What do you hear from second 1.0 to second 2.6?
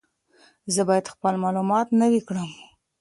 خپل معلومات نوي کړم.